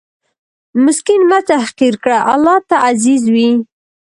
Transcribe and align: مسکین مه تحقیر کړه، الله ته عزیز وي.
مسکین 0.83 1.21
مه 1.29 1.39
تحقیر 1.49 1.95
کړه، 2.03 2.17
الله 2.33 2.57
ته 2.69 2.75
عزیز 2.89 3.23
وي. 3.33 3.49